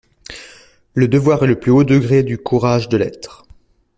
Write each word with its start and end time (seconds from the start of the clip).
Le 0.95 1.07
devoir 1.07 1.43
est 1.43 1.47
le 1.47 1.59
plus 1.59 1.69
haut 1.69 1.83
degré 1.83 2.23
du 2.23 2.39
courage 2.39 2.89
de 2.89 2.97
l’être. 2.97 3.45